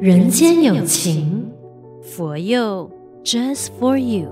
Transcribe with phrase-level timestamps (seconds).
[0.00, 1.52] 人间有情，
[2.02, 2.90] 佛佑
[3.22, 4.30] Just for you。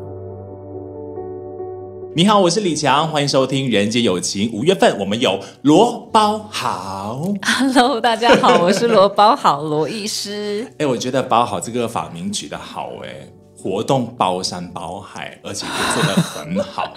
[2.16, 4.50] 你好，我是李强，欢迎收听《人间有情》。
[4.56, 10.66] 五月份我们有罗包好，Hello，大家好，我是罗包好罗医师。
[10.80, 16.90] 哎，我觉得包好这个法名取得好，哎，活动包山包海，而且做得很好。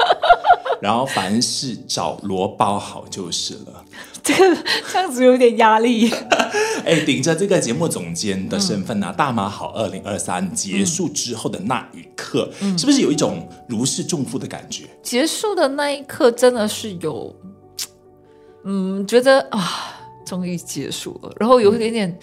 [0.82, 3.86] 然后凡事找罗包好就是了，
[4.24, 6.12] 这个这样子有点压力。
[6.84, 14.86] 哎，顶着这个节目总监的身份啊，嗯、大马好二零二三结束之后的那一刻，嗯、是不是有一种如释重负的感觉？
[15.04, 17.34] 结束的那一刻真的是有，
[18.66, 22.20] 嗯，觉得啊，终于结束了，然后有一点点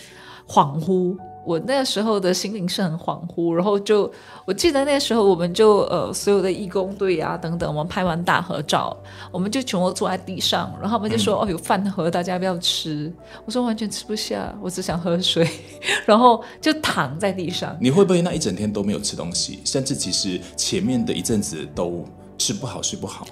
[0.48, 1.14] 恍惚。
[1.14, 1.18] 嗯
[1.48, 4.12] 我那个时候的心灵是很恍惚，然后就
[4.44, 8.94] 我记得那时候我们就呃所有的义工队啊等等，我们拍完大合照，
[9.32, 13.10] 我们就全部坐在地上，然后我们就说、嗯、哦有饭盒，大家要不要吃？
[13.46, 15.48] 我说完全吃不下，我只想喝水，
[16.04, 17.74] 然后就躺在地上。
[17.80, 22.04] 你会不会那一整天都没有吃东西，甚至其实前面的一阵子都
[22.36, 23.26] 吃不好睡不好？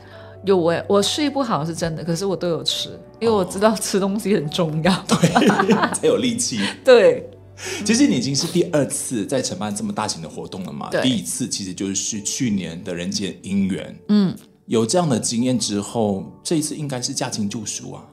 [0.47, 2.89] 有哎，我睡不好是真的，可是我都有吃，
[3.20, 6.61] 因为我知道吃东西很重要，哦、 对， 才有力气。
[6.83, 7.28] 对。
[7.84, 10.88] 其实你已经是第二次在承办这么大型的活动了嘛？
[10.90, 13.96] 对第一次其实就是去年的人间姻缘。
[14.08, 18.04] 嗯，有这样的经验之后，这一次应该是驾轻就熟啊。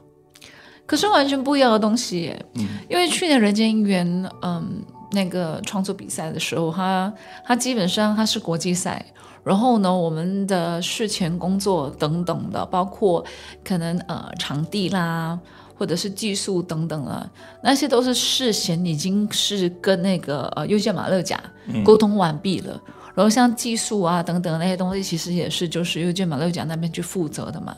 [0.86, 2.46] 可是完全不一样的东西耶。
[2.54, 7.12] 嗯，因为去年人间姻缘，嗯，那个创作比赛的时候，它
[7.44, 9.04] 它基本上它是国际赛，
[9.42, 13.24] 然后呢，我们的事前工作等等的，包括
[13.62, 15.38] 可能呃场地啦。
[15.76, 17.28] 或者是技术等等啊，
[17.62, 21.42] 那些都是事先已经是跟那个呃幽健马勒甲
[21.84, 22.80] 沟通完毕了。
[22.86, 27.76] 嗯、然后像技术啊等等那些东西，其实也是就是幽健马勒甲那边去负责的嘛。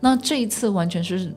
[0.00, 1.32] 那这一次完全是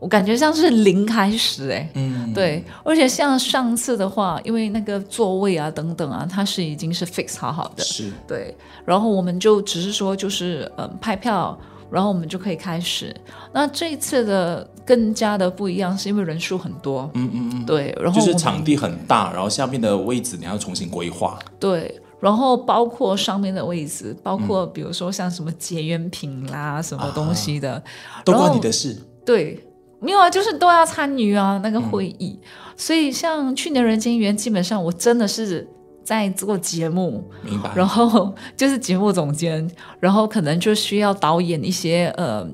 [0.00, 2.64] 我感觉像是零开始哎、欸，嗯，对。
[2.82, 8.56] 而且像上次的话，因为那个座位啊等等啊，它是已经是 fix 好好的，是对。
[8.84, 11.56] 然后我们就只是说就是嗯、呃、拍票。
[11.90, 13.14] 然后我们就可以开始。
[13.52, 17.10] 那这一次的更加的不一样，是因为人数很多。
[17.14, 17.96] 嗯嗯嗯，对。
[18.00, 21.38] 然后就是场地很大，然后下面的位置你要重新规划。
[21.58, 28.96] 对，然后包括上面的位置，包括比如说像什么结缘品啦，嗯、什么东西的，啊、都关你的事。
[29.24, 29.62] 对，
[30.00, 32.38] 没有啊，就是都要参与啊那个会议。
[32.42, 35.68] 嗯、所以像去年人间姻缘，基本上我真的是。
[36.10, 37.70] 在做节目，明白。
[37.72, 42.44] 然后就是节目总监，然后可能就需要导演一些呃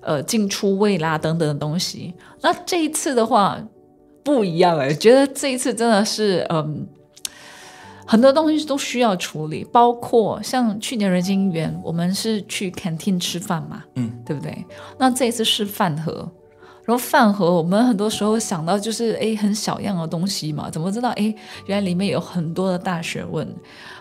[0.00, 2.12] 呃进出位啦等等的东西。
[2.40, 3.56] 那这一次的话
[4.24, 7.30] 不一样哎，觉得这一次真的是嗯、呃、
[8.08, 14.66] 很多东西都需要处理，包括像去年人间园，我们是去 canteen 吃饭嘛，嗯，对不对？
[14.98, 16.28] 那这一次是饭盒。
[16.86, 21.34] 然后饭盒，我们很多时候想到就是哎很小样的东西嘛，怎么知道哎
[21.66, 23.46] 原来里面有很多的大学问，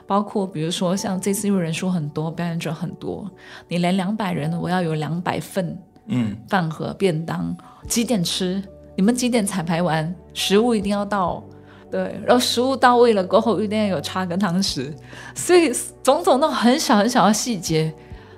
[0.06, 3.28] 包括比如说像这次因为人数很多，表演者很多，
[3.68, 5.76] 你连两百人我要有两百份
[6.08, 7.58] 嗯饭盒便当，
[7.88, 8.62] 几点吃？
[8.96, 10.16] 你们几点彩排完？
[10.36, 11.44] 食物一定要到，
[11.90, 14.94] 对，然后食物到位了过后一定要有叉跟汤匙，
[15.34, 15.74] 所以
[16.04, 17.92] 种种那种很小很小的细节。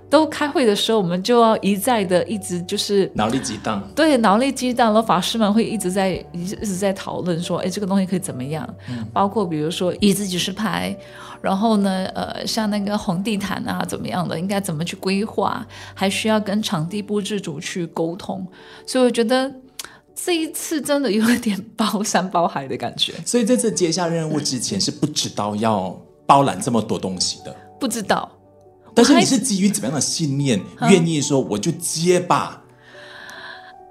[0.10, 8.68] 都开会的时候，我们就要一再的一直就是脑力激荡，对，脑力激荡，然后法师们会一直在一直在讨论说，哎，这个东西可以怎么样？
[8.90, 10.96] 嗯，包括比如说椅子几十排，
[11.42, 18.48] 然后呢，呃，像那个红地毯啊，怎么样的，应该怎么去规划，还需要跟场地布置组去沟通，
[18.86, 19.54] 所以我觉得
[20.16, 23.14] 这一次真的有一点包山包海的感觉。
[23.26, 28.32] 所以这次接下任务之前是不知道要包揽这么多东西的，不知道。
[28.98, 30.60] 但是你是基于怎么样的信念，
[30.90, 32.64] 愿意说我就接吧？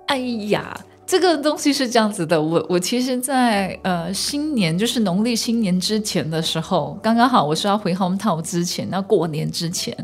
[0.06, 9.97] 哎呀，这个东西是这样子的，我我其实在，在呃新年，就是农历新年之前的时候，刚刚好我是要回 hometown 之前，那过年之前，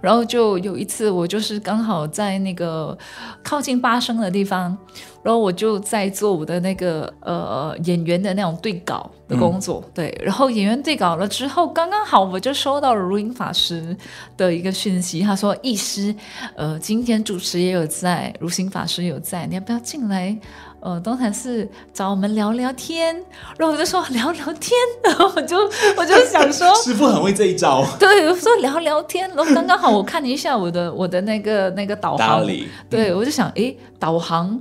[0.00, 2.96] 然后就有一次，我就是刚好在那个
[3.42, 4.78] 靠近巴生的地方。
[5.24, 10.20] 然后我就在做我的那个呃演员的那种对稿的工作，嗯、对。
[10.22, 13.96] 然后演员对稿了之后，刚刚好我就收到了如音法师
[14.36, 16.14] 的一个讯息，他说：“医师，
[16.54, 20.38] 呃，今天主持也有在，如心法师有在，你要不要进来？
[20.80, 23.14] 呃，东禅寺找我们聊聊天。”
[23.56, 24.72] 然后我就说聊聊天，
[25.02, 25.56] 然后我就
[25.96, 27.82] 我就想说，师傅很会这一招。
[27.98, 29.26] 对，我说聊聊天。
[29.30, 34.60] 然后刚刚好我看了一下我的我的那个那个导航，理对我就想，诶，导航。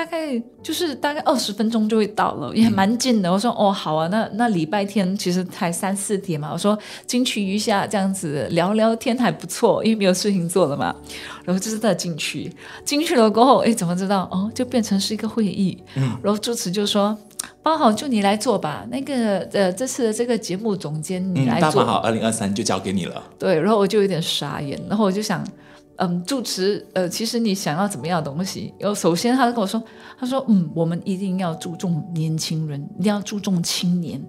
[0.00, 3.28] 大概就是大概二十分钟就会到了，也蛮近的。
[3.28, 6.48] 嗯、我说哦，好啊，那那礼拜天其实才三四天嘛。
[6.50, 10.96] 我说进去一下，这样子聊聊天还不错，因为没有事情做了嘛。
[11.44, 12.50] 然后就是在进去，
[12.82, 14.26] 进去了过后，哎，怎么知道？
[14.32, 15.76] 哦，就变成是一个会议。
[15.96, 16.16] 嗯。
[16.22, 17.14] 然后主持就说
[17.62, 18.86] ：“包好就你来做吧。
[18.90, 21.84] 那个呃，这次的这个节目总监你来做。
[21.84, 23.22] 大、嗯、好，二零二三就交给你了。
[23.38, 25.46] 对，然后我就有点傻眼，然后我就想，
[26.00, 28.72] 嗯，主持呃，其实你想要怎么样的东西？
[28.78, 29.82] 然后首先他就跟我说，
[30.18, 34.20] 他说嗯，我们一定要注重年轻人，一定要注重青年。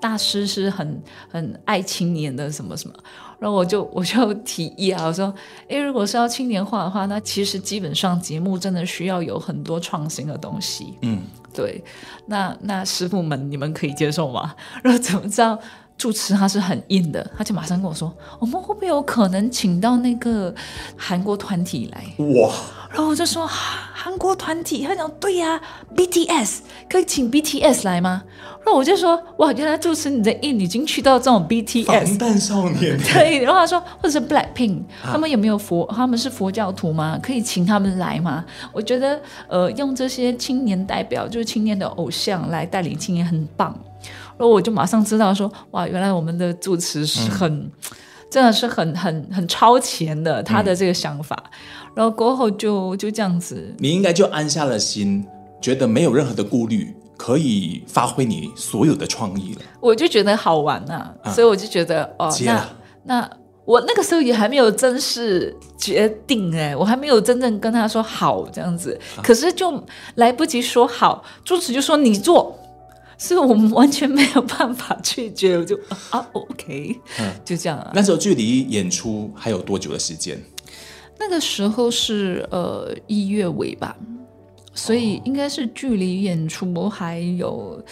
[0.00, 2.94] 大师是很很爱青年的，什么什么。
[3.38, 5.32] 然后我就我就提议啊，我说，
[5.68, 10.94] 诶，如果是要青年化的话，那其实基本上节目真的需要有很多创新的东西。
[11.02, 11.20] 嗯，
[11.54, 11.84] 对。
[12.26, 14.54] 那那师傅们，你们可以接受吗？
[14.82, 15.58] 然后怎么知道
[16.00, 17.30] 主持他是很硬的？
[17.36, 20.52] 他就马上跟我说，我们会不会有可能请到那个
[20.96, 22.02] 韩国团体来？
[22.24, 22.50] 哇！
[22.88, 25.60] 然后我就说韩国团体，他讲对呀，啊
[25.94, 28.22] ，BTS 可以请 BTS 来吗？
[28.64, 32.98] 然后我就说哇，原来主持你的印已经去到这种 BTS 防弹少年。
[33.12, 35.86] 对，然后他说或者是 Blackpink，他们有没有佛？
[35.94, 37.20] 他们是佛教徒吗？
[37.22, 38.42] 可以请他们来吗？
[38.72, 43.78] 我觉得呃，用这些青年代表，就是青年的偶像来带领青年很棒。
[44.02, 47.70] 然后我就马上知道说哇，原来我们的主持是很、嗯、
[48.30, 51.36] 真的是很很很超前的他的这个想法。
[51.46, 51.50] 嗯
[51.92, 55.26] 然后过后就就这样子，你应该就安下了心，
[55.60, 59.62] 觉得没有任何的顾虑，可以发挥你所有的创意了。
[59.80, 62.68] 我就觉得好玩呐、啊啊，所以我就觉得哦，那
[63.02, 63.30] 那
[63.64, 69.82] 我那个时候也还没有正式决定哎，我还没有真正跟他说好这样子，啊、可是就
[70.14, 72.56] 来不及说好，主持就说你做，
[73.20, 75.78] 所以我们完全没有办法拒绝， 我就
[76.08, 77.92] 啊 OK，嗯，就这样啊。
[77.94, 80.42] 那时候距离演出还有多久的时间？
[81.18, 83.94] 那个时候是呃一月尾吧，
[84.72, 87.84] 所以应该是距离演出还有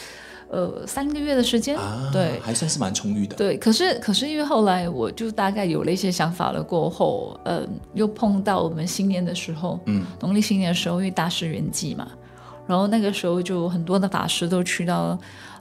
[0.51, 3.37] 呃三个月的时间，啊，对，还算是蛮充裕的。
[3.37, 12.09] 对，可是可是因为后来我就大概有了一些想法了，过后，嗯、呃，又碰到我们新年的时候，嗯，农历新年的时候，因为大师圆寂嘛，
[12.69, 15.19] 然后那个时候就很多的法师都去到。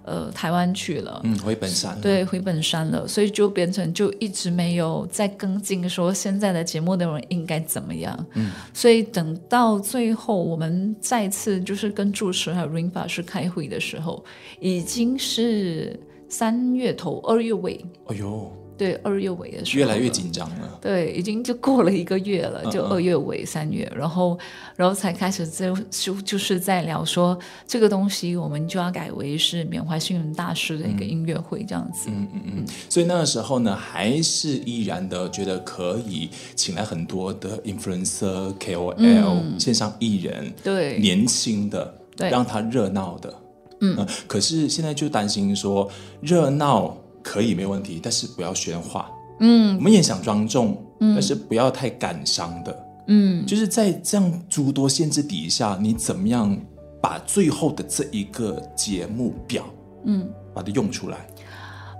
[0.10, 14.24] 呃，台湾去了，嗯，回本山了，对，回本山了，所以就变成就一直没有再跟进，说现在的节目内容应该怎么样，嗯，所以等到最后我们再次就是跟住持还有 Rain 法师开会的时候，
[14.62, 16.00] 已经是
[16.30, 18.50] 三月头二月尾，哎呦。
[18.78, 20.78] 对，二月尾的时候，越来越紧张了。
[20.80, 24.38] 对，已经就过了一个月了，就二月尾、三月，然后，
[24.76, 27.38] 然后才开始就就就是在聊说
[27.68, 32.10] 这个东西，我们就要改为是缅怀星云大师的一个音乐会这样子。
[32.10, 32.66] 嗯嗯嗯，嗯。
[32.88, 43.34] 所以那个时候呢，还是依然的觉得可以请来很多的 influencer、KOL、嗯、线上艺人，对，年轻的，对，让他热闹的。
[43.82, 44.08] 嗯，嗯。
[44.28, 45.90] 可是现在就担心说
[46.22, 46.96] 热闹。
[47.28, 49.06] 可以没问题，但是不要喧哗。
[49.42, 52.86] 嗯，我们也想庄重，嗯，但是不要太感伤的。
[53.08, 56.58] 嗯，就是在这样诸多限制底下，你怎么样
[57.02, 59.66] 把最后的这一个节目表，
[60.06, 61.18] 嗯，把它用出来？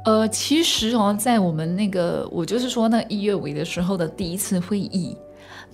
[0.06, 5.16] 呃，其实哦，在我们那个，我就是说，那一月尾的时候的第一次会议，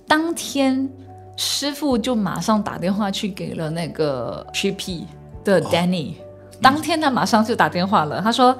[0.08, 0.90] 当天
[1.36, 5.04] 师傅就马上打电话去给了那个 Trippy
[5.44, 6.14] 的 Danny，哦，
[6.60, 8.58] 当天他马上就打电话了，他说。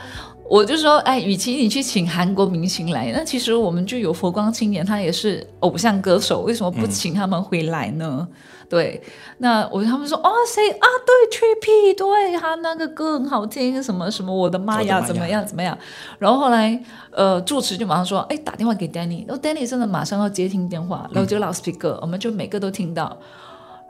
[0.48, 8.18] 我就说，哎，与其你去请韩国明星来，那其实我们就有佛光青年，他也是偶像歌手，为什么不请他们回来呢？
[8.20, 8.28] 嗯、
[8.68, 9.02] 对，
[9.38, 10.86] 那我他们说，哦，谁啊？
[11.06, 15.76] 对，Trippy，对，他那个歌很好听，什么什么，我的妈呀，怎么样怎么样？
[16.18, 16.78] 然后后来，
[17.10, 23.16] 呃，主持就马上说，哎，打电话给 Danny，然后 Danny 真的马上要接听电话，然后就 loudspeaker，、嗯、我们就每个都听到。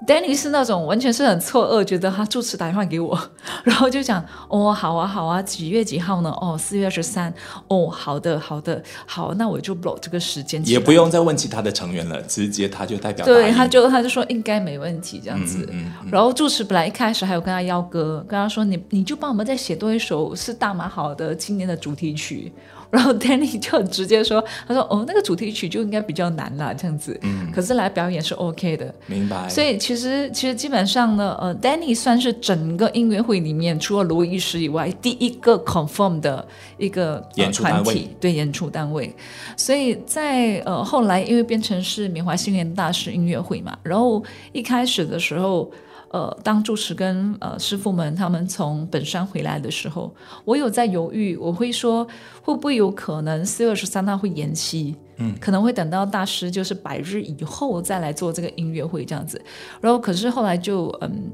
[0.07, 3.19] Danny 是那种完全是很错愕，觉得他主持打电话给我，
[3.65, 6.31] 然后就讲哦，好啊，好啊，几月几号呢？
[6.43, 7.33] 哦，四月二十三。
[7.69, 10.61] 哦，好的，好的，好，那我就 block 这个时间。
[10.67, 13.25] 也不用再问其他的成员了，直接他就代表。
[13.25, 15.67] 对，他就他就说应该没问题这样子。
[15.71, 22.53] 嗯嗯嗯、然后主持本来一开始还有跟他邀歌，跟他说你你就帮我们再写多一首是大马好的今年的主题曲。
[22.95, 27.19] 然后 Danny 就直接说：“他说哦，那个主题曲就应该比较难啦，这样子。
[27.23, 28.95] 嗯，可是来表演是 OK 的。
[29.07, 29.49] 明白。
[29.49, 36.47] 所以其实其实基本上呢，呃，Danny 算是整个音乐会里面除了罗医师以外第一个 confirm 的
[36.79, 39.13] 一个、呃、演出团体，对演出单位。
[39.57, 44.23] 所以在呃后来因为变成是缅怀星云大师音乐会嘛，然后
[44.53, 45.69] 一开始的时候。”
[46.15, 52.07] 呃，当住持跟呃师傅们他们从本山回来的时候，我有在犹豫，我会说
[52.41, 59.43] 会不会有可能四月二十三号会延期，嗯，可能会等到大师就是百日以后再来做这个音乐会这样子。
[59.81, 61.33] 然后可是后来就嗯，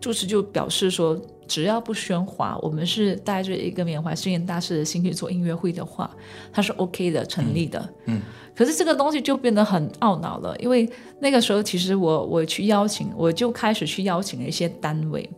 [0.00, 6.10] 住持就表示说，只要不喧哗，我们是带着一个缅怀星云大师的心去做音乐会的话，
[6.52, 8.16] 他是 OK 的，成立的，嗯。
[8.16, 8.22] 嗯
[8.54, 10.90] 可是这个东西就变得很懊恼了，因为
[11.20, 15.30] 那个时候其实我我去邀请，我就开始去邀请了一些单位，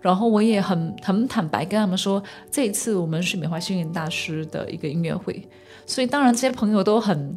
[0.00, 5.42] 然后我也很很坦白跟他们说，这一次我们是缅怀星云大师的一个音乐会，
[5.84, 7.36] 所以当然这些朋友都很。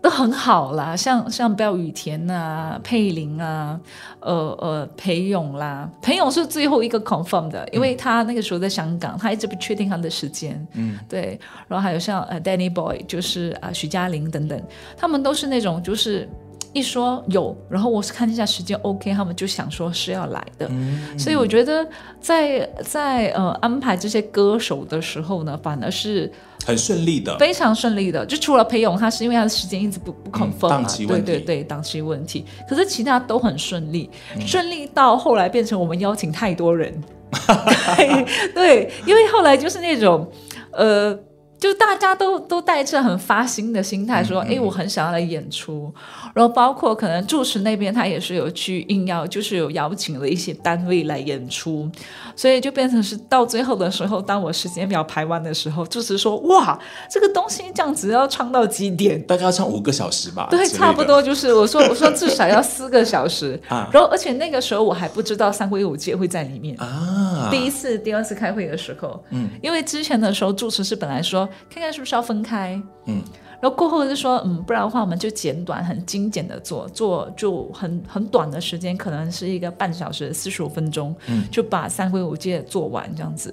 [0.00, 3.78] 都很好啦，像像标雨田啊、佩玲啊、
[4.20, 10.64] 呃呃裴勇啦，裴勇是最后一个 confirm 的，因为他那个时候在香港，他一直不确定他的时间。
[10.74, 11.38] 嗯，对。
[11.66, 14.62] 然后还有像呃 Danny Boy，就是啊、呃、徐佳玲等等，
[14.96, 16.28] 他们都是那种就是
[16.72, 20.68] 一说有，然后我是看一下时间 OK，他们就想说是要来的。
[20.70, 21.84] 嗯，所以我觉得
[22.20, 26.32] 在在呃安排这些歌手的时候呢，反而是。
[26.68, 32.44] 很顺利的，非常顺利的，就除了裴勇，他是因为他的时间一直不不 confirm 嘛，档期问题，对对对，档期问题。
[32.68, 36.92] 可是其他都很顺利，嗯、顺利到后来变成我们邀请太多人，
[37.96, 40.30] 对，对，因为后来就是那种，
[40.72, 41.18] 呃。
[41.58, 45.92] 就大家都都带着很发心的心态说，哎、嗯嗯，我很想要来演出，
[46.32, 51.90] 然后包括可能主持那边他也是有去应邀，就是有邀请了一些单位来演出，
[52.36, 56.78] 所以就变成是到最后的时候，当我时间表排完的时候，主持说，哇，
[57.10, 59.20] 这个东西这样子要唱到几点？
[59.24, 60.46] 大概要唱五个小时吧？
[60.50, 71.47] 对，差不多就是我说我说至少要四个小时啊， 然后而且那个时候我还不知道三归五戒会在里面啊，第一次第二次开会的时候，嗯，因为之前的时候主持是本来说。
[71.70, 73.22] 看看是不是要分开，嗯，
[73.60, 83.52] 然后过后就说，嗯，不然的话我们就简短、很精简的做，做就很很短的时间，可能是一个半小时、四十五分钟，嗯，就把三规五戒做完这样子，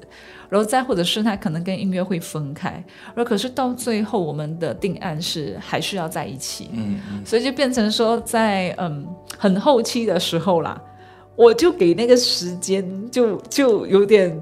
[0.49, 2.71] 然后再或者是他可能跟音乐会分开，
[3.15, 10.79] 然后可是到最后我们的定案是还是要在一起，嗯，嗯，所以就变成说在嗯很后期的时候啦，
[11.35, 14.39] 我就给那个时间就就有点。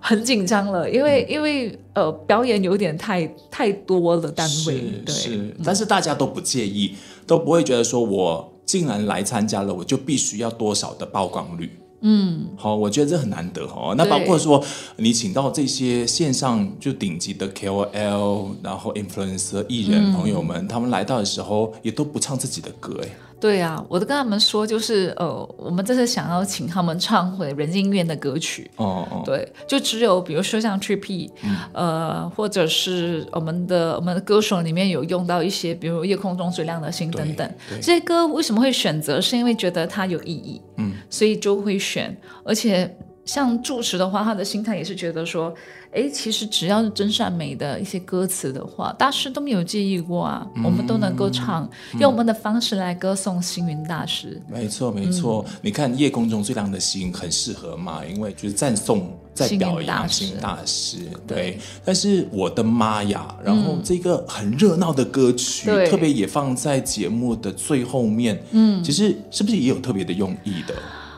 [0.00, 6.94] 很紧张了，因为、嗯、因为呃表演有点太太多了单位，是但是大家都不介意，
[7.26, 11.70] 都不会觉得说我竟然来参加了，我就必须要多少的曝光率。
[12.00, 13.92] 嗯，好，我觉得这很难得哦。
[13.98, 14.64] 那包括说
[14.98, 23.08] 你请到这些线上就顶级的 KOL，然后 influencer 艺人朋友们、嗯，他们来到的时候也都不唱自己的歌哎。
[23.40, 28.68] 对啊，我都跟他们说，就是呃，我们这次想要请他们唱回人间音乐的歌曲。
[28.76, 29.22] 哦哦。
[29.24, 37.48] 对，就只有比如说像 Trippy，、嗯、呃，或者是我们的我们的歌手里面有用到一些，比如夜空中最亮的星等等。
[37.80, 39.20] 这些歌为什么会选择？
[39.20, 40.60] 是因为觉得它有意义。
[40.76, 40.94] 嗯。
[41.08, 42.92] 所以就会选，而且
[43.24, 45.54] 像住持的话，他的心态也是觉得说。
[45.92, 50.46] 哎，其实只要是真善美的一些歌词的话，大师都没有介意过啊。
[50.56, 54.40] 嗯、我们都能够唱、嗯，用我们的方式来歌颂星云大师。
[54.48, 55.44] 没错，没错。
[55.48, 60.98] 嗯、你看夜空中最亮的星，很适合嘛，因为就是赞颂在表扬星大师。
[61.26, 61.58] 对，对。
[61.84, 63.34] 但是我的妈呀！
[63.42, 68.38] 然后这个很热闹的歌曲，嗯、特别也放在节目的最后面。
[68.50, 70.74] 嗯，其实是不是也有特别的用意的？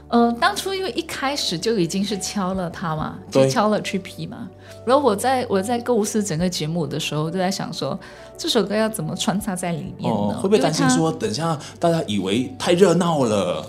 [0.09, 4.49] 呃，当初因为一开始就已经是敲了他嘛，就敲了 Trippy 嘛。
[4.85, 7.99] 然后我在我在构思整个节目的时候，就在想说
[8.37, 10.35] 这首歌要怎么穿插在里面呢？
[10.35, 13.65] 哦、会不会担心说等下大家以为太热闹了？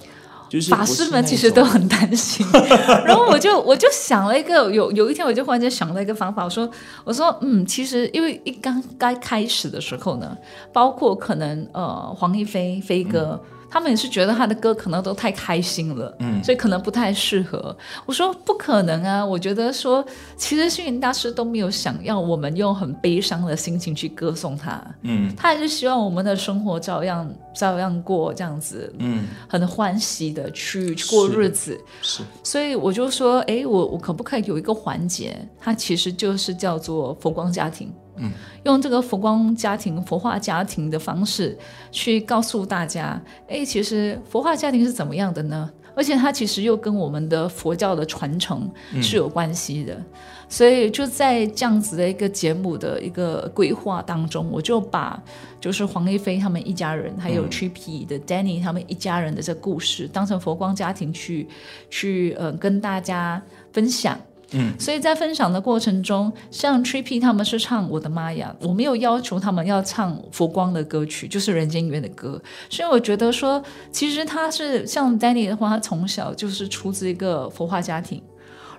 [0.49, 2.45] 就是法师们其实都很担心。
[3.05, 6.69] 然后我就我就想了一个，有有一天我就忽然间想了一个方法，我说
[7.03, 10.37] 我说嗯，其实因为一刚刚开始的时候呢，
[10.73, 13.39] 包括可能呃黄一飞飞哥。
[13.41, 17.75] 嗯他们也是觉得他的歌可能都太开心了，嗯，所以可能不太适合。
[18.05, 32.17] 我说不可能啊，我觉得说其实星云大师都没有想要我们用很悲伤的心情去歌颂他，嗯，他还是希望我们的生活照样照样过这样子，嗯，很欢喜的去过日子，是。
[32.17, 37.89] 是所以我就说，哎，我我可不可以有一个环节，它其实就是叫做佛光家庭。
[38.17, 38.31] 嗯，
[38.63, 41.57] 用这个佛光家庭、佛化家庭的方式
[41.91, 45.69] 去告诉大家，哎，其实佛化家庭是怎么样的呢？
[45.93, 48.69] 而且它其实又跟我们的佛教的传承
[49.01, 49.93] 是有关系的。
[49.93, 50.05] 嗯、
[50.47, 55.21] 所以就在这样子的一个节目的一个规划当中，我就把
[55.59, 61.47] 就是黄一飞他们一家人，还有 Trippy 的 Danny 他们一家人的这故事，当成佛光家庭去
[61.89, 63.41] 去呃跟大家
[63.73, 64.17] 分享。
[64.53, 78.21] 嗯，所以在分享的过程中，像 Trippy 他们是唱《我的妈呀》，我没有要求他们要唱佛光的歌曲，就是人间音乐的歌，所以我觉得说，其实他是像 Danny 的话，他从小就是出自一个佛化家庭，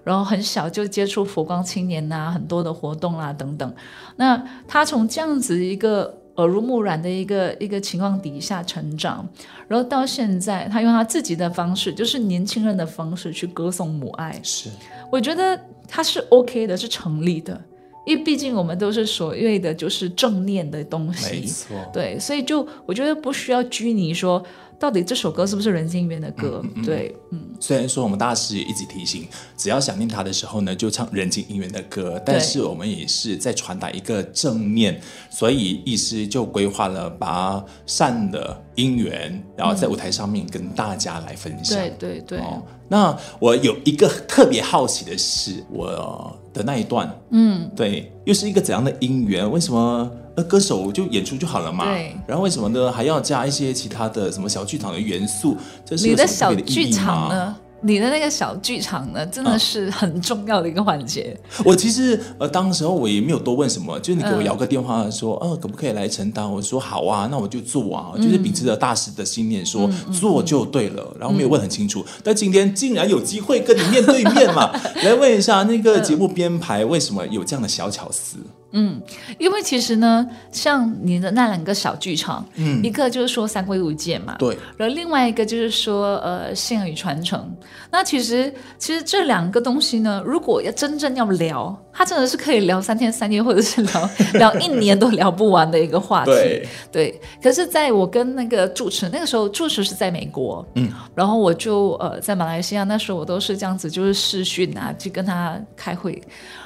[0.05, 3.75] 然后很小就接触佛光青年呐、很多的活动啊等等，
[4.17, 9.29] 那他从这样子一个耳濡目染的一个一个情况底下成长，
[9.69, 14.71] 然后到现在，他用他自己的方式，就是年轻人的方式去歌颂母爱，是。
[15.11, 17.61] 我觉得他是 OK 的，是成立的，
[18.07, 24.43] 因为毕竟我们都是所谓的就是正念的东西，没错，对，所以就我觉得不需要拘泥说。
[24.83, 26.61] 到底这首歌是不是人间音缘的歌？
[26.65, 27.41] 嗯嗯、对，嗯。
[27.61, 32.21] 虽然说我们大师也一直提醒，只要想念他的时候呢，就唱人间音缘的歌。
[32.27, 41.79] 但是我们也是在传达一个正念，所以意思就规划了把善的因缘，然后在舞台上面跟大家来分享。
[41.79, 42.39] 对对对。
[42.41, 49.51] 哦，那我有一个特别好奇的是，我的那一段，嗯，对，又是一个怎样的因缘？
[49.51, 50.11] 为什么？
[50.35, 52.17] 那歌手就演出就好了嘛，对。
[52.27, 52.91] 然后为什么呢？
[52.91, 55.59] 还要加一些其他的什么小剧场的元素？
[55.85, 57.55] 这是你的小剧场呢？
[57.83, 61.37] 你的那个小剧场呢，真的是很重要的一个环节。
[61.59, 66.49] 啊、我其实呃，当时候我也没有多问什么，就是你给我摇个电话说，呃、啊，可不可以来承担？
[66.49, 71.15] 我说好啊，那我就做啊，就是秉持着大师的信念说，嗯、做就对了。
[71.19, 74.71] 然后没有问很清楚，嗯、但今天竟然有机会跟你面对面嘛，
[75.03, 78.39] 来问一下那个节目编排为什么有这样的小巧思？
[78.73, 79.00] 嗯，
[79.38, 87.55] 因为其实呢，像你的那两个小剧场，嗯，一个就是说三归五戒嘛，对，然后另外一个就是说呃信仰与传承。
[87.93, 96.31] 那其实其实这两个东西呢，如果要真正要聊，它真的是可以聊三天三夜，或者是聊聊一年都聊不完的一个话题。
[96.31, 97.21] 对，对。
[97.43, 106.21] 可是在我跟那个主持那个时候，主持是在美国，嗯，然后我就呃在马来西亚，那时候我都是这样子，就是视讯啊，去跟他开会。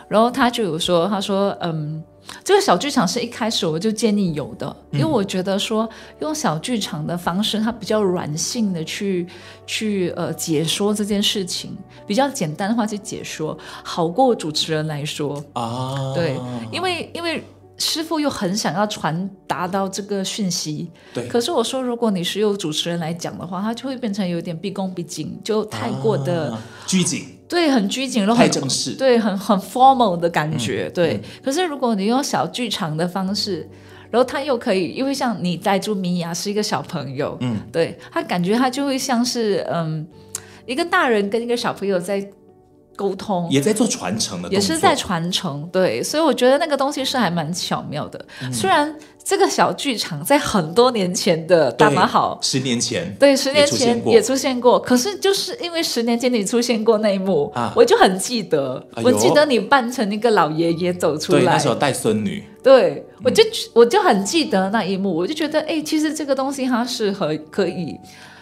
[0.08, 2.00] 然后他就有说，他说，嗯，
[2.42, 5.88] 这个小剧场是一开始我就建议有的，因为我觉得说
[6.20, 9.26] 用小剧场的方式，它比较软性的去
[9.66, 15.42] 去呃解说这件事情，比较简单的话去解说，好过主持人来说。
[15.52, 16.36] 啊，对，
[16.72, 17.42] 因为因为
[17.78, 27.35] 师傅又很想要传达到这个讯息，对，可是我说如果你是由主持人来讲的话，他就会变成有点毕恭毕敬，就太过的、啊、拘谨。
[27.48, 31.20] 对，很拘谨，然后很太正式，对，很很 formal 的感觉，嗯、对、嗯。
[31.44, 33.68] 可是如果你用小剧场的方式，
[34.10, 40.06] 然后他又可以，因为像你带住米娅是一个小朋友，嗯，对，他感觉他就会像是嗯，
[40.64, 42.28] 一个大人跟一个小朋友在
[42.96, 46.02] 沟通，也在做传承的，也是在传承，对。
[46.02, 48.92] 所以我觉得那个东西是还蛮巧妙的，嗯、虽然。
[49.28, 54.78] 这个小剧场在很多年前的大马好，十年前，对，十年前也出现过。
[54.78, 59.02] 可是就是因为十年前你出现过那一幕，啊、我就很记得、哎。
[59.02, 62.44] 我记得你扮成一个老爷爷走出来，对，那时候带孙女。
[62.62, 67.98] 对，我就、嗯、我就很记得那一幕，我就觉得，哎，其实这个东西它是和可以。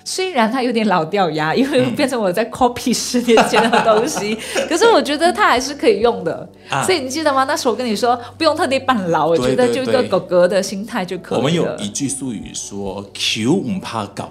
[0.07, 6.83] 虽然它有点老掉牙，因为变成我在 copy 十年前的东西，嗯、 可是我觉得它还是可以用的、啊。
[6.85, 7.45] 所以你记得吗？
[7.45, 11.39] 那时候我跟你说，不用特地扮老，我觉得就一个狗狗的心态就可以了。
[11.39, 14.31] 我们有一句俗语说：“Q 不怕狗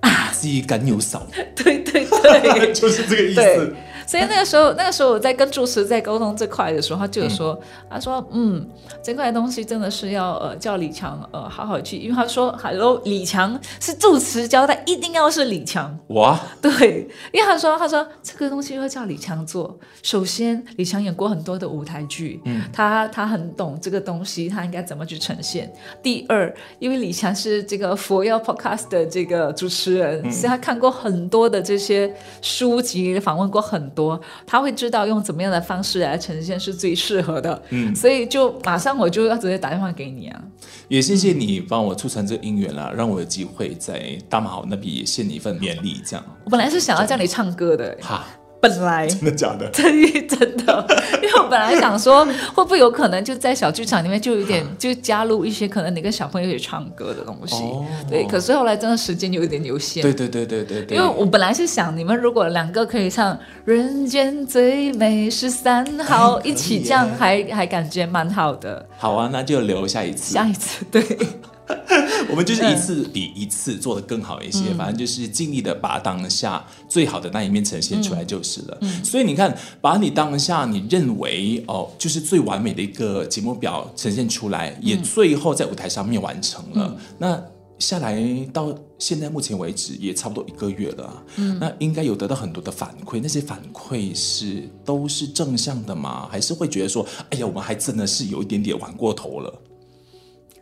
[0.00, 1.20] 啊，只敢有手。
[1.54, 3.76] ”对对对， 就是这个意思。
[4.06, 8.64] 所以那个时候，那个时候我在跟主持在沟通这块的时候，他就有说、嗯，他说，嗯，
[9.02, 15.98] 这块东西真的是要呃叫李强呃好好去，因为他说，Hello，李强是主持交代，一定要是李强。
[16.10, 19.76] 哇，对，因为他说，他说这个东西要叫李强做。
[20.04, 25.72] 首先，李强演过很多的舞台剧，嗯，他他很懂这个东西，他应该怎么去呈现。
[26.00, 33.90] 第二，因为李强是这个佛耀 Podcast 的这个主持人，嗯、所以他看过很多的这些书籍，访问过很。
[33.96, 40.40] 多，他会知道用怎么样的方式来呈现是最适合的，嗯，所以就马上我就要直接打电话给你啊。
[40.88, 46.00] 也谢谢你帮我促成这个姻缘啦，让我有机会在大马好那边也献你一份勉励。
[46.06, 48.24] 这样，我本来是想要叫你唱歌的，哈。
[48.60, 49.68] 本来真的假的？
[49.70, 50.86] 对， 真的，
[51.22, 58.24] 因为我本来想说，会不会有可能就在小剧场里面就有点就加入一些可能你跟小朋友一起唱歌的东西，哦，对。
[58.24, 60.96] 可是后来真的时间有一点有限，对对对对对，对。
[60.96, 68.86] 因为我本来是想，你们如果两个可以唱《人间最美十三好》， 一起这样还还感觉蛮好的。
[68.98, 71.02] 好啊，那就留下一次，下一次对。
[72.30, 78.78] 我们就是一次比一次做的更好一些，嗯，反正就是尽力的把当下最好的那一面呈现出来就是了。
[78.80, 86.86] 嗯，所以你看，把你当下你认为哦，就是最完美的一个节目表呈现出来，嗯，也最后在舞台上面完成了。
[86.86, 87.42] 嗯，那
[87.78, 88.18] 下来
[88.52, 93.20] 到现在目前为止也差不多一个月了，嗯，那应该有得到很多的反馈。
[93.22, 96.26] 那些反馈是都是正向的吗？
[96.30, 99.62] 还是会觉得说，哎呀，我们还真的是有一点点玩过头了？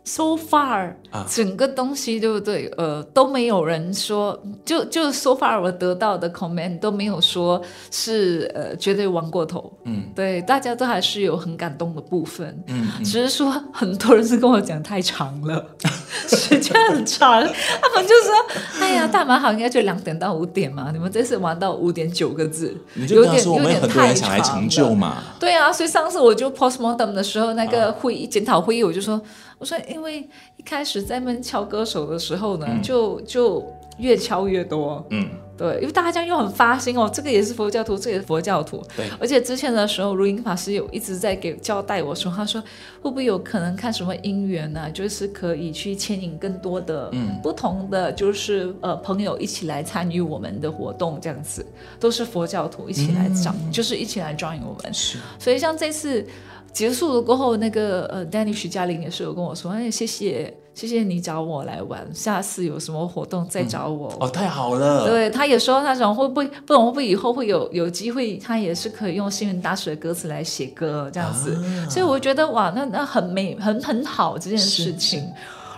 [0.07, 2.71] So far，、啊、整个东西对不对？
[2.77, 9.73] 呃，都没有人说，就就 so far 我得到的 comment 都没有说是呃绝对玩过头。
[9.85, 12.47] 嗯，对，大家都还是有很感动的部分。
[12.67, 15.65] 嗯，嗯，只是说很多人是跟我讲太长了，
[16.29, 17.41] 时间很长。
[17.41, 18.31] 他们就说
[18.79, 29.19] ：“哎呀，大马好应该就两点到五点嘛，你们这次玩到五点九个字，有点有点太长了嘛。”对啊，所以上次我就 postmortem 的时候，那个会议检讨会议，我就说。
[29.57, 33.65] 我说，因为一开始在那边敲歌手的时候呢，嗯、就就
[33.97, 42.61] 越敲越多，嗯，对，因为大家又很发心哦，这个也是佛教徒，这个也是佛教徒，对，而且之前的时候，如音法师有一直在给交代我说，他说
[43.01, 44.89] 会不会有可能看什么姻缘呢、啊？
[44.89, 47.09] 就是可以去牵引更多的
[47.41, 51.65] 不同的，就是、嗯、呃朋友一起来参与我们的活动，这样子。
[51.97, 56.27] 都是佛教徒一起来找，嗯、就是一起来 join 我们，是，所以像这次。
[56.75, 64.11] 结束了过后，那个呃，Danny 徐嘉玲也是有跟我说，哎，谢谢，谢谢你找我来玩，下次有什么活动再找我。
[64.15, 65.07] 嗯、哦，太好了。
[65.07, 71.53] 对，他也说那种会不会，不懂会不会以后会有有机会，他也是可以用星云大师的歌词来写歌这样子。
[71.53, 75.21] 啊、所以我觉得哇，那那很美，很很好这件事情。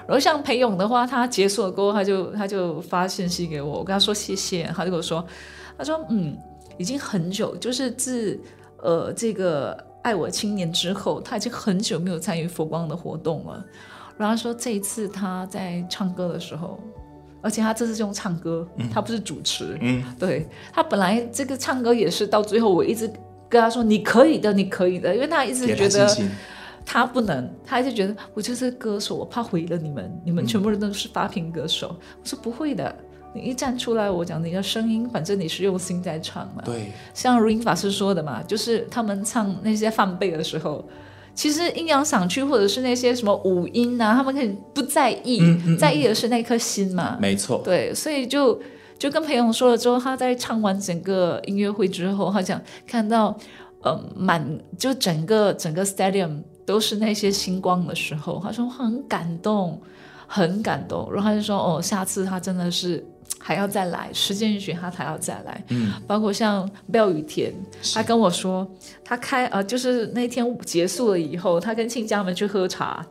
[0.08, 5.24] 然后像裴勇的话，他结束了过后，他就他就发信息给我，我跟他说谢谢，他就跟我说，
[5.78, 6.36] 他说嗯，
[6.80, 8.42] 已经很久，就是自
[8.82, 9.86] 呃这个。
[10.08, 13.62] 爱我青年之后，他已经很久没有参与佛光的活动了。
[14.18, 16.80] 然后说这一次他在唱歌的时候，
[17.42, 19.78] 而且他这次是用唱歌，嗯、他不是主持。
[19.82, 23.12] 嗯，对，他本来这个唱歌也是到最后，我一直
[23.50, 26.08] 跟他说你可以的，你可以的，因为他一直觉得
[26.86, 31.90] 他不能，他一直觉得我就是歌手，我怕毁了你们，你们全部人都是发片歌手。
[31.90, 32.96] 嗯、我说不会的。
[33.38, 36.64] 你一站出来，我讲你的声音，反正你是用心在唱嘛。
[36.66, 40.84] 对，像如音法师说的嘛，就是他们唱那些放背的时候，
[41.36, 47.18] 其实阴阳嗓区或者是那些什么五音啊，他们可以不在意，嗯嗯嗯、在意的是那颗心嘛。
[47.22, 47.62] 没错。
[47.64, 48.60] 对，所以就
[48.98, 53.38] 就跟裴勇说了之后，他在唱完整个音乐会之后，好像看到
[53.84, 59.80] 呃满就整个整个 stadium 都是那些星光的时候，他说很感动，
[60.26, 61.08] 很感动。
[61.14, 63.06] 然后他就说哦，下次他真的是。
[63.40, 65.64] 还要再来，时间允许他还要再来。
[65.70, 67.54] 嗯，包括像廖雨田，
[67.94, 68.68] 他跟我说，
[69.04, 73.06] 他开呃，就是那天结束了以后，他跟亲家们去喝茶。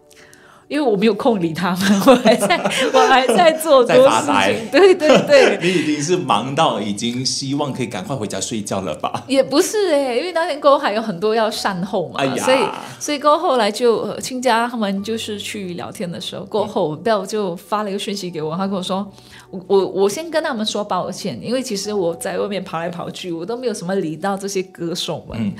[0.68, 2.57] 因为我没有空理他们， 我还在，
[2.92, 4.68] 我还在做多事情。
[4.70, 9.24] 对对对， 你已经是忙到已经希望可以赶快回家睡觉了吧？
[9.29, 12.59] 也不是哎、欸，因为那天过后还有很多要善后嘛，哎、所以
[12.98, 19.07] 所以过后，后来就亲家他们就是去聊天的时候，过后 Bell 就发了一个讯息给我，他跟我说，
[19.50, 25.38] 我我我先跟他们说抱歉，因为其实我在外面跑来跑去，我都没有什么理到这些歌手们。
[25.40, 25.52] 嗯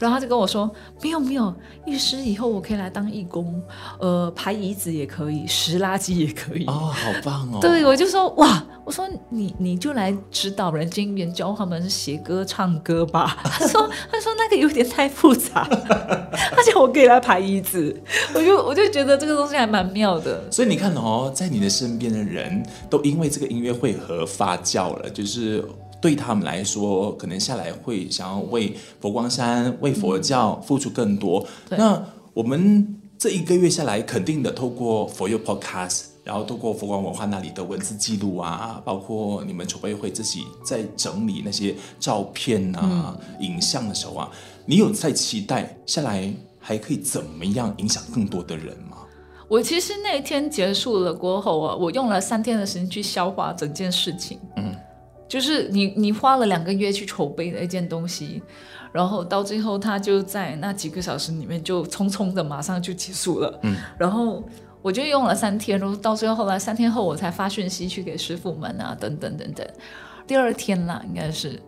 [0.00, 1.54] 然后他就跟我说：“没有没有，
[1.86, 3.62] 律师以后我可以来当义工，
[3.98, 7.58] 呃，排椅子也可以，拾垃圾也可以。”哦，好棒哦！
[7.60, 13.38] 对，我就说哇，我说你你就来指导人间教他们写歌唱歌吧。
[13.44, 15.66] 他说 他说那个有点太复杂，
[16.56, 17.94] 而且我可以来排椅子，
[18.34, 20.50] 我就我就觉得这个东西还蛮妙的。
[20.50, 25.64] 所以你看哦，在你的身边的人都因为这个音乐会和发酵了，就是。
[26.00, 31.42] 对他们来说，可能下来会想要为佛光山、为佛教付出更多。
[31.70, 32.02] 嗯、那
[32.34, 44.30] 我们这一个月下来，肯定的透过佛佑 Podcast，然后透过佛光文化那里的文字记录啊，包括你们筹备会自己在整理那些照片啊、嗯、影像的时候啊，
[44.66, 48.98] 你有在期待下来还可以怎么样影响更多的人吗？
[49.48, 54.38] 我其实那天结束了过后啊，我用了三天的时间去消化整件事情。
[55.34, 55.40] 嗯。
[55.40, 58.40] 就是你，你花了两个月去筹备的一件东西，
[58.92, 63.58] 然后到最后，他就在那几个小时里面就匆匆的马上就结束了。
[63.64, 64.44] 嗯，然后
[64.80, 69.66] 我就用了三天，然后到最后后来三天后我才发讯息去给师傅们啊，等等等等。
[70.24, 71.60] 第二天啦，应该是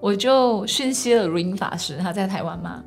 [0.00, 2.82] 我就讯息了如音法师，他在台湾嘛。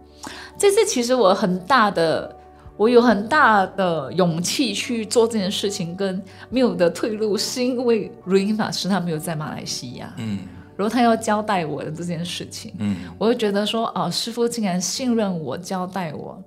[0.58, 2.36] 这次其实我很大的。
[2.75, 10.39] 我有很大的勇气去做这件事情，跟没有的退路，是因为如音法师他没有在马来西亚，嗯，
[10.75, 16.41] 然后他要交代我的这件事情，嗯，我就觉得说，哦，师傅竟然信任我，交代我，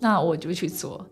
[0.00, 1.06] 那我就去做。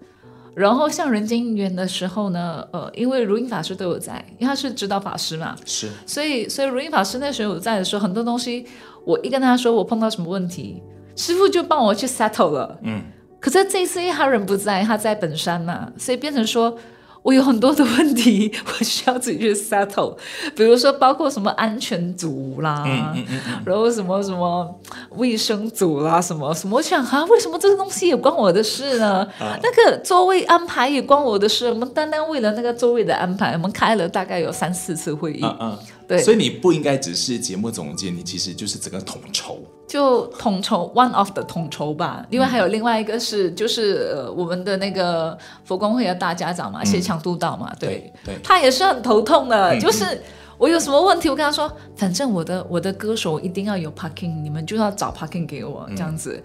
[0.57, 8.67] 然后像人间姻缘的时候呢，呃，因为如音法师都有在，因为他是指导法师嘛，是，所以所以如音法师那时候有在的时候，很多东西
[9.05, 10.83] 我一跟他说我碰到什么问题，
[11.15, 13.01] 师傅就帮我去 settle 了，嗯。
[13.41, 16.77] 可是这一次因为他人不在，他在本山嘛，所以变成说，
[17.23, 20.17] 我我有很多的问题， 我需要自己去 settle。
[20.57, 24.75] 比如说，包括什么安全组啦，嗯嗯嗯嗯、然后什么什么
[25.11, 29.29] 卫生组啦，什么什么，我想啊，为什么这个东西也关我的事呢？
[29.39, 31.69] 啊、那个座位安排也关我的事。
[31.69, 35.41] 我们单单为了那个座位的安排，我们开了大概有三四次会议。
[35.43, 42.27] 嗯嗯对，所以你不应该只是节目总监，你其实就是整个统筹，就统筹 one of the 统筹吧。
[42.31, 49.75] 另外还有另外一个是，就是呃我们的那个佛光会的大家长嘛，谢强督导嘛，对，对，他也是很头痛的。
[49.75, 50.23] 嗯、就是
[50.57, 56.43] 我有什么问题，我跟他说，反正我的我的歌手一定要有 parking，你们就要找 parking 给我这样子。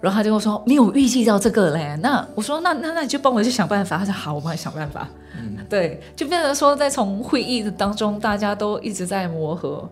[0.00, 3.98] 嗯然后他就会说没有预计到这个嘞，那我说那那那你就帮我去想办法。
[3.98, 5.06] 他说好，我帮你想办法。
[5.36, 9.86] 嗯， 对，就变成说在从会议的当中，大家都一直在磨合。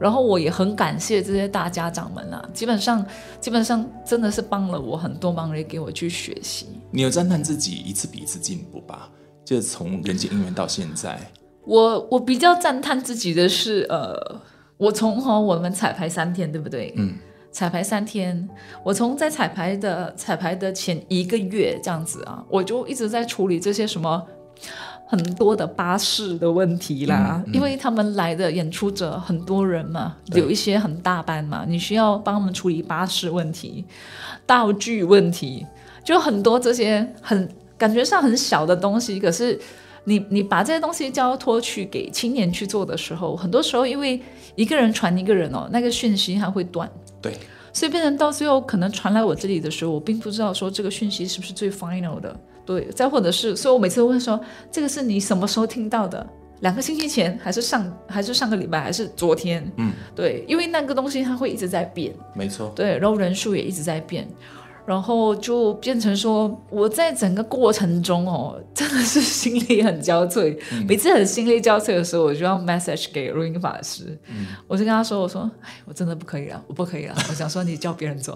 [0.00, 3.06] 然后我也很感谢这些大家长们啊，基本上
[3.40, 6.66] 基本上真的是帮了我很多忙，也给我去学习。
[6.90, 9.08] 你有赞叹自己一次比一次进步吧？
[9.44, 11.16] 就是从人间姻缘到现在，
[11.64, 14.40] 我我比较赞叹自己的是，呃，
[14.76, 16.92] 我从和我们彩排三天，对不对？
[16.96, 17.14] 嗯。
[17.52, 18.48] 彩排三天，
[18.82, 24.26] 我从在彩排的彩排的前一个月这样子啊，我就一直在处理这些什么
[25.06, 33.84] 很多的巴士的问题啦，嗯嗯、因为他们来的演出者很多人嘛，有一些很大班嘛，你需要帮他们处理巴士问题、
[34.46, 35.66] 道具问题，
[36.02, 39.60] 就很多这些很感觉上很小的东西，可是
[40.04, 44.18] 你你把这些东西交托去给青年去做的时候，很多时候因为
[44.54, 46.90] 一个人传一个人哦，那个讯息还会断。
[47.22, 47.38] 对，
[47.72, 52.38] 所以变成到最后可能传来我这里的时候，我并不知道说这个讯息是不是最 final 的。
[52.66, 56.24] 对，再或者是，所以我每次都会说，这个是你什么时候听到的？
[56.60, 59.68] 两个星期前，还是上，还是上个礼拜，还是昨天？
[59.78, 62.14] 嗯，对，因为那个东西它会一直在变。
[62.34, 62.72] 没错。
[62.76, 64.28] 对，然后人数也一直在变。
[64.84, 70.56] 然后就变成说，我在整个过程中哦，真的是心里很交瘁。
[70.72, 77.14] 嗯、每次很心力交瘁的时候，我就要 message 给录音法师，嗯、我就跟他说：“我说，哎，我真的不可以了，我不可以了。
[77.28, 78.34] 我想说，你叫别人做。”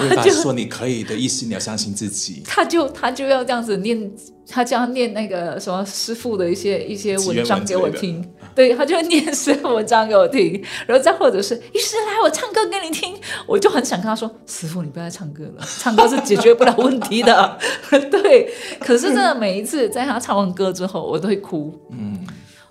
[0.00, 4.10] 录音法师说：“你可以的意思，你要相信自己。”他就他就要这样子念。
[4.52, 8.22] 他就要念那个什么师傅的一些 一些文章给我听，
[8.54, 13.14] 对，他就会念师傅文章给我听，然后再或者是医师来我唱歌给你听，
[13.46, 17.58] 我就很想跟他说，师傅你不要再唱歌了， 唱歌是解决不了问题的，
[18.10, 18.52] 对。
[18.78, 22.18] 可是真的每一次在他唱完歌之后，我都会哭，嗯，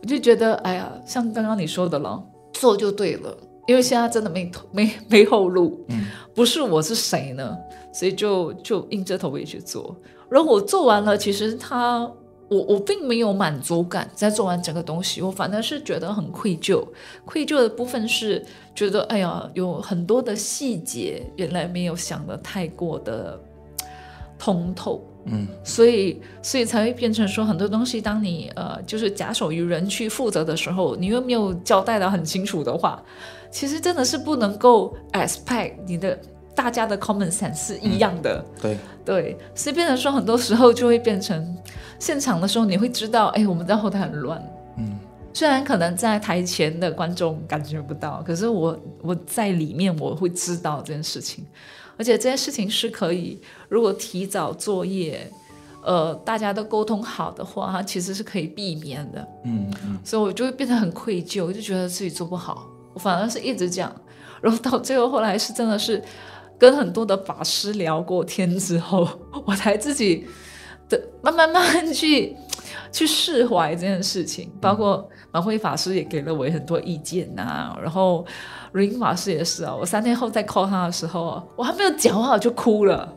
[0.02, 2.22] 我就觉得哎呀，像刚刚你说的了，
[2.54, 3.36] 做就对了，
[3.68, 7.58] 因为现在真的没没没后路，嗯，不是我是谁呢？
[7.92, 9.96] 所以就就硬着头皮去做。
[10.30, 12.10] 然后我做完了，其实他
[12.50, 16.86] 我我并没有满足感，在做完整个东西，我反而是觉得很愧疚。
[17.26, 23.40] 愧疚的部分是觉得，哎呀，有很多的细节原来没有想的太过的
[24.40, 33.04] 通透，嗯，所以所以才会变成说很多东西，当你呃就是假手于人去负责的时候，你又没有交代的很清楚的话，
[33.50, 36.18] 其实真的是不能够 expect 你的。
[36.62, 38.78] 大家的 common sense 是一样的，嗯、对。
[39.04, 41.58] 对，所以变成说很多时候就会变成
[41.98, 44.40] 现场的时候，你会知道，哎，我们在后台很乱，
[44.78, 45.00] 嗯，
[45.34, 51.44] 虽然可能在台前的观众感觉不到，可是我我在里面我会知道这件事情，
[51.98, 55.28] 而且这件事情是可以，如果提早作业，
[55.84, 63.92] 呃，大家都沟通好的话，它其实是可以避免的，嗯嗯，所以我就会变得很愧疚，就觉得自己做不好，我反而是一直讲，
[64.42, 66.00] 然后到最后后来是真的是。
[66.62, 69.10] 跟很多的法师聊过天之后，
[69.48, 70.28] 我才自己
[70.88, 72.38] 的慢慢慢慢去
[72.94, 74.48] 去释怀这件事情。
[74.62, 78.24] 包括满辉法师也给了我很多意见呐、啊，然后
[78.72, 79.76] 如音法师也是啊。
[79.76, 83.12] 我三天后再 call 他的时候，我还没有讲话我就哭了。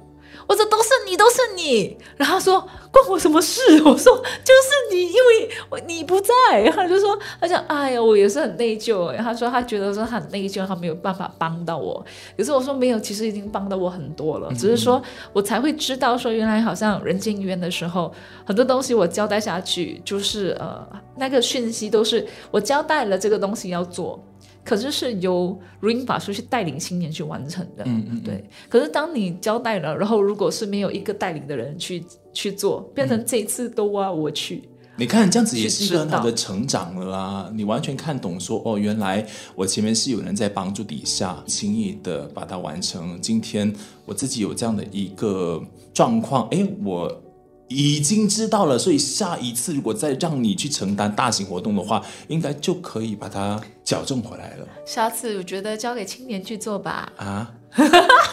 [0.47, 1.97] 我说都是你，都是你。
[2.17, 3.61] 然后他说关我什么事？
[3.85, 6.33] 我说就是你，因为你不在。
[6.61, 9.11] 然后他就说他讲哎呀，我也是很内疚。
[9.13, 12.05] 然后他说他觉得说很内疚，他没有办法帮到我。
[12.37, 14.53] 可是我说没有，其实已经帮到我很多了。
[14.55, 15.03] 只是说
[15.33, 18.13] 我才会知道说原来好像人间缘的时候，
[18.45, 24.23] 很多东西我交代下去，就是呃那个讯息都是我交代了这个东西要做。
[24.65, 28.43] 可是是由如音法师去带领青年去完成的，嗯嗯，对。
[28.69, 34.69] 可是当你交代了，然后如果是没有一个带领的人去去做，变成这一次都挖我去。
[34.97, 37.53] 你看这样子也是很好的成长了啦！
[37.55, 43.21] 你完全看懂说哦，原来我前面是有人在帮助底下，轻易的把它完成。
[43.21, 43.71] 今天
[44.07, 47.21] 我自己有这样的一个状况，哎，我。
[47.69, 54.67] 已经知道了，所以下一次如果再让你去承担大型活动的话，应该就可以把它矫正回来了。
[54.87, 57.11] 下次我觉得交给青年去做吧。
[57.17, 57.51] 啊，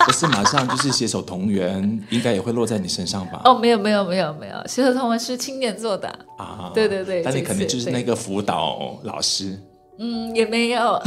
[0.06, 3.41] 不是马上就是携手同源，应该也会落在你身上吧？
[3.46, 6.72] 哦，没有没有没有没有，携手同源是青年做的啊。
[6.74, 9.58] 对对对，但你肯定就是那个辅导老师。
[9.98, 11.00] 嗯，也没有，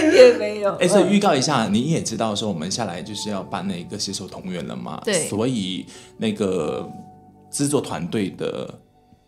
[0.14, 0.72] 也没有。
[0.76, 5.00] 哎，所以预告一下，你也知道说我们下来就是要办那个携手同源了嘛？
[5.04, 5.28] 对。
[5.28, 6.88] 所以那个
[7.50, 8.72] 制作团队的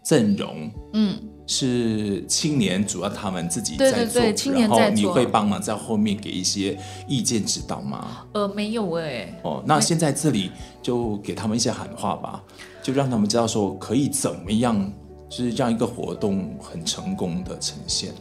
[0.04, 4.80] 阵容，嗯，是青年，主要他们自己在做，对对对，青年在做。
[4.80, 8.26] 然后你会帮忙在后面给一些意见指导吗？
[8.33, 9.40] 呃，没有哎。
[9.42, 12.42] 哦，那现在这里就给他们一些喊话吧，
[12.83, 14.92] 就让他们知道说可以怎么样。
[15.28, 18.12] 就是这样一个活动很成功的呈现。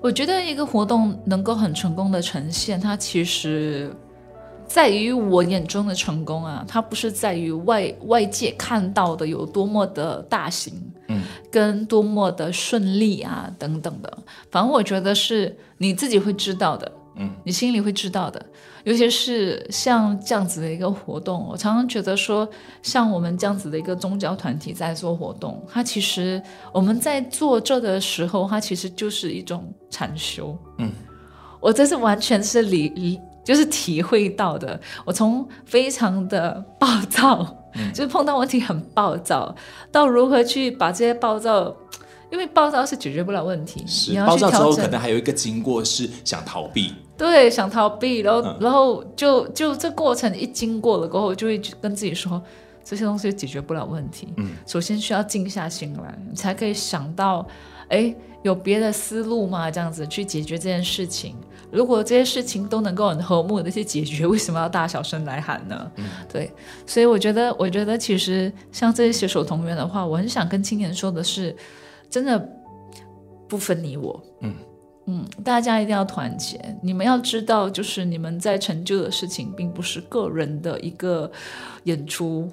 [0.00, 3.92] 我觉得一个活动能够很成功的呈现，它其实
[4.66, 10.72] 在于我眼中的成功啊，它不是在于外外界看到的有多么的大型，
[11.08, 14.18] 嗯，跟多么的顺利啊等等的。
[14.50, 18.44] 反正我觉得是你自己会知道的，嗯，你心里会知道的。
[18.88, 22.48] 尤其是像这样子的一个活动，我常常觉得说，
[22.82, 30.56] 像我们这样子的一个宗教团体在做活动，它其实我们在做这的时候，它其实就是一种禅修。
[30.78, 30.90] 嗯，
[31.60, 34.80] 我这是完全是理理，就是体会到的。
[35.04, 39.54] 我从非常的暴躁，嗯， 就是碰到问题很暴躁，
[39.92, 41.76] 到如何去把这些暴躁。
[42.30, 52.42] 因为暴躁是解决不了问题，是暴躁之后可能还有一个经过是想逃避，对，想逃避，然后、嗯、然后就就这过程一经过了过后，就会跟自己说
[52.84, 54.28] 这些东西解决不了问题。
[54.36, 57.46] 嗯，首先需要静下心来，你才可以想到，
[57.88, 59.70] 哎，有别的思路吗？
[59.70, 61.34] 这样子去解决这件事情。
[61.70, 65.90] 如果这些事情都能够很和睦的去解决，为什么要大小声来喊呢？
[65.96, 66.52] 嗯，对，
[66.86, 71.56] 所以我觉得，我觉得其实像这些携手同源的话，我很想跟青年说的是。
[72.10, 72.38] 真的
[73.48, 74.54] 不分你我，嗯
[75.06, 76.58] 嗯，大家一定要团结。
[76.82, 81.30] 你们要知道，就是你们在成就的事情，并不是个人的一个
[81.84, 82.50] 演出，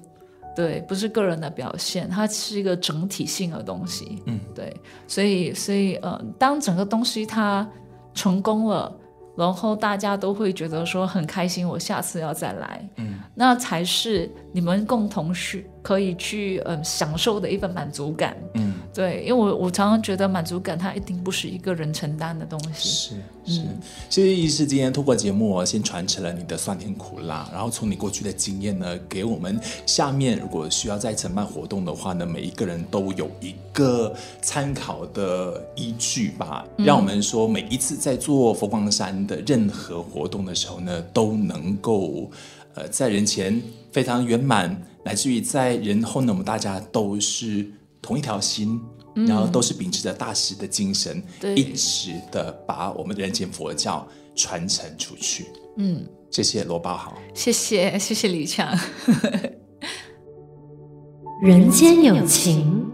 [0.55, 4.73] 对，不是个人的表现，它是一个整体性的东西，嗯，对。
[5.07, 7.69] 所以，所以，呃，当整个东西它
[8.13, 8.93] 成功了，
[9.37, 15.69] 然后大家都会觉得说很开心，我下次要再来，嗯，那才是你们共同去。
[15.85, 23.61] 可以去嗯享受的一份满足感，嗯，对，因为我我常常觉得满足感它一定不是一个人承担的东西，是是。
[24.09, 42.31] 谢谢医师今天透过节目先传承了你的酸甜苦辣，然后从你过去的经验呢，给我们下面如果需要再承办活动的话呢，每一个人都有一个参考的依据吧，让我们说每一次在做佛光山的任何活动的时候呢，都能够
[42.75, 44.81] 呃在人前非常圆满。
[45.03, 47.63] 乃至于在人后呢，我们大家都是
[48.05, 48.79] 同一条心，
[49.15, 51.23] 嗯、然后都是秉持着大师的精神，
[51.55, 55.47] 一直的把我们的人间佛教传承出去。
[55.77, 58.77] 嗯，谢谢罗宝豪，谢谢谢谢李强。
[61.41, 62.85] 人间有情，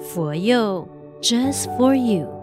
[0.00, 0.88] 佛佑
[1.20, 2.41] Just for you。